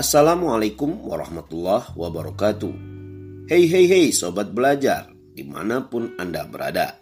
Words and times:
Assalamualaikum 0.00 1.12
warahmatullahi 1.12 1.92
wabarakatuh. 1.92 2.72
Hey 3.52 3.68
hey 3.68 3.84
hey 3.84 4.08
sobat 4.16 4.48
belajar 4.48 5.12
di 5.12 5.44
mana 5.44 5.84
pun 5.92 6.16
Anda 6.16 6.48
berada. 6.48 6.96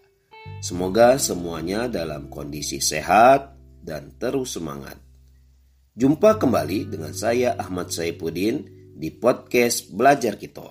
Semoga 0.59 1.15
semuanya 1.15 1.87
dalam 1.87 2.27
kondisi 2.27 2.83
sehat 2.83 3.55
dan 3.87 4.19
terus 4.19 4.59
semangat. 4.59 4.99
Jumpa 5.95 6.43
kembali 6.43 6.91
dengan 6.91 7.15
saya 7.15 7.55
Ahmad 7.55 7.95
Saifuddin 7.95 8.67
di 8.99 9.15
podcast 9.15 9.95
Belajar 9.95 10.35
Kita. 10.35 10.67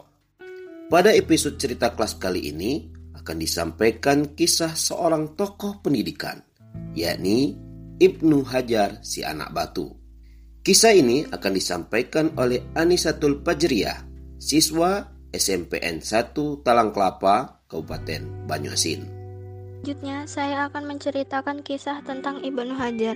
Pada 0.92 1.16
episode 1.16 1.56
cerita 1.56 1.96
kelas 1.96 2.20
kali 2.20 2.52
ini 2.52 2.92
akan 3.16 3.38
disampaikan 3.40 4.36
kisah 4.36 4.76
seorang 4.76 5.32
tokoh 5.40 5.80
pendidikan, 5.80 6.44
yakni 6.92 7.56
Ibnu 8.04 8.44
Hajar 8.52 9.00
si 9.00 9.24
anak 9.24 9.56
batu. 9.56 9.97
Kisah 10.68 10.92
ini 10.92 11.24
akan 11.24 11.56
disampaikan 11.56 12.36
oleh 12.36 12.60
Anisatul 12.76 13.40
Pajriyah, 13.40 14.04
siswa 14.36 15.16
SMPN 15.32 16.04
1 16.04 16.36
Talang 16.60 16.92
Kelapa, 16.92 17.64
Kabupaten 17.72 18.28
Banyuasin. 18.52 19.08
Selanjutnya, 19.80 20.28
saya 20.28 20.68
akan 20.68 20.92
menceritakan 20.92 21.64
kisah 21.64 22.04
tentang 22.04 22.44
Ibnu 22.44 22.76
Hajar. 22.76 23.16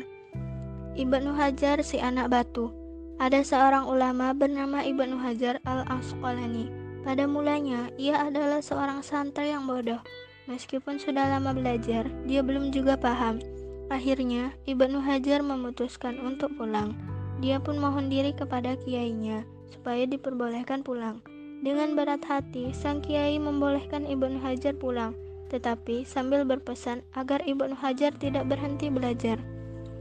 Ibnu 0.95 1.35
Hajar 1.35 1.83
si 1.83 1.99
anak 1.99 2.31
batu. 2.31 2.71
Ada 3.19 3.43
seorang 3.43 3.83
ulama 3.83 4.31
bernama 4.31 4.87
Ibnu 4.87 5.19
Hajar 5.19 5.59
al-Asqalani. 5.67 6.71
Pada 7.03 7.27
mulanya, 7.27 7.91
ia 7.99 8.31
adalah 8.31 8.63
seorang 8.63 9.03
santri 9.03 9.51
yang 9.51 9.67
bodoh. 9.67 9.99
Meskipun 10.47 11.03
sudah 11.03 11.27
lama 11.27 11.51
belajar, 11.51 12.07
dia 12.23 12.39
belum 12.47 12.71
juga 12.71 12.95
paham. 12.95 13.43
Akhirnya, 13.91 14.55
Ibnu 14.63 15.03
Hajar 15.03 15.43
memutuskan 15.43 16.15
untuk 16.23 16.55
pulang. 16.55 17.10
Dia 17.41 17.57
pun 17.57 17.81
mohon 17.81 18.13
diri 18.13 18.37
kepada 18.37 18.77
kiainya 18.77 19.43
supaya 19.73 20.05
diperbolehkan 20.05 20.85
pulang. 20.85 21.25
Dengan 21.65 21.97
berat 21.97 22.21
hati, 22.25 22.69
sang 22.69 23.01
kiai 23.01 23.41
membolehkan 23.41 24.05
Ibnu 24.05 24.41
Hajar 24.41 24.77
pulang, 24.77 25.17
tetapi 25.49 26.05
sambil 26.05 26.45
berpesan 26.45 27.01
agar 27.17 27.41
Ibnu 27.41 27.73
Hajar 27.77 28.13
tidak 28.13 28.45
berhenti 28.45 28.93
belajar. 28.93 29.41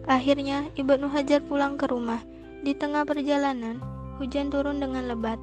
Akhirnya, 0.05 0.69
Ibnu 0.77 1.09
Hajar 1.09 1.41
pulang 1.45 1.81
ke 1.81 1.89
rumah. 1.89 2.21
Di 2.61 2.77
tengah 2.77 3.09
perjalanan, 3.09 3.81
hujan 4.21 4.53
turun 4.53 4.81
dengan 4.81 5.09
lebat. 5.09 5.41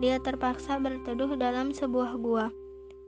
Dia 0.00 0.16
terpaksa 0.20 0.80
berteduh 0.80 1.36
dalam 1.36 1.76
sebuah 1.76 2.16
gua. 2.20 2.48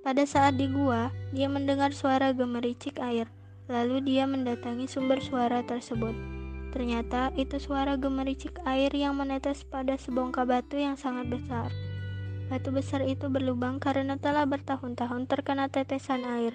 Pada 0.05 0.28
saat 0.28 0.61
di 0.61 0.69
gua, 0.69 1.09
dia 1.33 1.48
mendengar 1.48 1.93
suara 1.97 2.37
gemericik 2.37 3.00
air. 3.00 3.33
Lalu 3.67 4.05
dia 4.06 4.28
mendatangi 4.28 4.87
sumber 4.87 5.19
suara 5.25 5.65
tersebut. 5.67 6.15
Ternyata 6.77 7.33
itu 7.41 7.57
suara 7.57 7.97
gemericik 7.97 8.61
air 8.69 8.93
yang 8.93 9.17
menetes 9.17 9.65
pada 9.65 9.97
sebongkah 9.97 10.45
batu 10.45 10.77
yang 10.77 10.93
sangat 10.93 11.25
besar. 11.33 11.73
Batu 12.53 12.69
besar 12.69 13.01
itu 13.01 13.33
berlubang 13.33 13.81
karena 13.81 14.21
telah 14.21 14.45
bertahun-tahun 14.45 15.25
terkena 15.25 15.73
tetesan 15.73 16.29
air. 16.29 16.53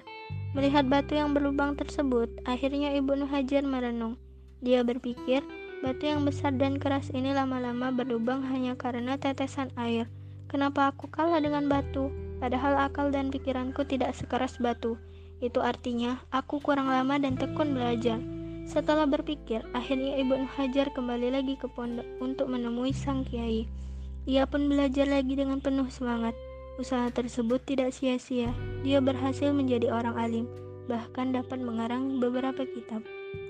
Melihat 0.54 0.86
batu 0.86 1.18
yang 1.18 1.34
berlubang 1.34 1.74
tersebut, 1.74 2.30
akhirnya 2.46 2.94
Ibnu 2.94 3.26
Hajar 3.26 3.66
merenung. 3.66 4.14
Dia 4.62 4.86
berpikir, 4.86 5.42
batu 5.82 6.06
yang 6.06 6.22
besar 6.22 6.54
dan 6.54 6.78
keras 6.78 7.10
ini 7.10 7.34
lama-lama 7.34 7.90
berlubang 7.90 8.46
hanya 8.46 8.78
karena 8.78 9.18
tetesan 9.18 9.74
air. 9.74 10.06
Kenapa 10.46 10.94
aku 10.94 11.10
kalah 11.10 11.42
dengan 11.42 11.66
batu? 11.66 12.14
Padahal 12.38 12.78
akal 12.78 13.10
dan 13.10 13.34
pikiranku 13.34 13.82
tidak 13.90 14.14
sekeras 14.14 14.54
batu. 14.62 14.94
Itu 15.42 15.66
artinya 15.66 16.22
aku 16.30 16.62
kurang 16.62 16.86
lama 16.86 17.18
dan 17.18 17.34
tekun 17.34 17.74
belajar. 17.74 18.22
Setelah 18.62 19.10
berpikir, 19.10 19.66
akhirnya 19.74 20.16
Ibnu 20.22 20.46
Hajar 20.54 20.90
kembali 20.94 21.34
lagi 21.34 21.54
ke 21.58 21.66
pondok 21.66 22.06
untuk 22.22 22.46
menemui 22.46 22.94
sang 22.94 23.26
kiai. 23.26 23.66
Ia 24.24 24.46
pun 24.46 24.70
belajar 24.70 25.10
lagi 25.10 25.34
dengan 25.34 25.58
penuh 25.58 25.90
semangat. 25.90 26.32
Usaha 26.78 27.10
tersebut 27.10 27.58
tidak 27.66 27.90
sia-sia. 27.90 28.54
Dia 28.86 29.02
berhasil 29.02 29.50
menjadi 29.50 29.90
orang 29.90 30.14
alim, 30.14 30.46
bahkan 30.86 31.34
dapat 31.34 31.58
mengarang 31.58 32.22
beberapa 32.22 32.62
kitab. 32.64 33.02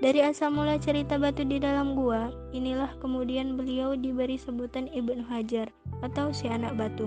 Dari 0.02 0.22
asal 0.22 0.50
mula 0.54 0.78
cerita 0.78 1.18
batu 1.18 1.42
di 1.46 1.58
dalam 1.60 1.94
gua, 1.94 2.32
inilah 2.54 2.96
kemudian 2.98 3.54
beliau 3.54 3.94
diberi 3.94 4.38
sebutan 4.40 4.90
Ibnu 4.90 5.28
Hajar 5.28 5.70
atau 6.02 6.34
si 6.34 6.50
anak 6.50 6.74
batu. 6.74 7.06